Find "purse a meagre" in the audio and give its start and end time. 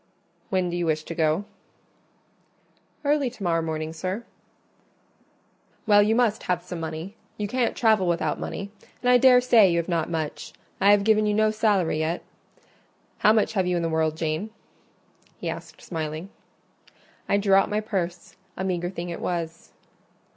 17.79-18.89